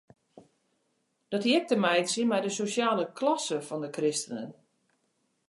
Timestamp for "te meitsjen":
1.71-2.29